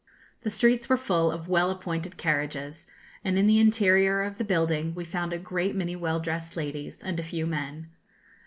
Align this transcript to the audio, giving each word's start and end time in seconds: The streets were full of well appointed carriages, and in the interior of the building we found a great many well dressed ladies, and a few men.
The 0.41 0.49
streets 0.49 0.89
were 0.89 0.97
full 0.97 1.29
of 1.31 1.47
well 1.47 1.69
appointed 1.69 2.17
carriages, 2.17 2.87
and 3.23 3.37
in 3.37 3.45
the 3.45 3.59
interior 3.59 4.23
of 4.23 4.39
the 4.39 4.43
building 4.43 4.95
we 4.95 5.05
found 5.05 5.31
a 5.31 5.37
great 5.37 5.75
many 5.75 5.95
well 5.95 6.19
dressed 6.19 6.57
ladies, 6.57 7.03
and 7.03 7.19
a 7.19 7.21
few 7.21 7.45
men. 7.45 7.87